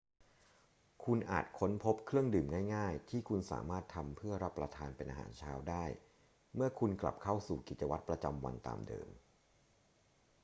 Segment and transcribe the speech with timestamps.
[1.03, 5.85] คุณอาจค้นพบเครื่องดื่มง่าย ๆ ที่คุณสามารถทำเพื่อรับประทานเป็นอาหารเช้าได้
[6.55, 9.09] เมื่อคุณกลับเข้าสู่กิจวัตรประจำวันตามเดิม